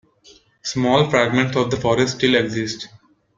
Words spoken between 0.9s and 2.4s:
fragments of the forest still